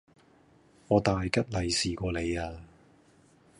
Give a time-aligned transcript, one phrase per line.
[0.87, 2.59] 我大吉利是過你呀!